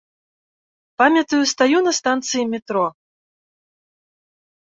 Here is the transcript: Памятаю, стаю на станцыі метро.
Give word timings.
Памятаю, 1.01 1.41
стаю 1.51 1.79
на 1.89 1.93
станцыі 1.99 2.43
метро. 2.53 2.85